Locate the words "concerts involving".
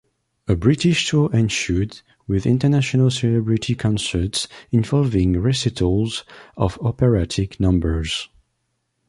3.75-5.33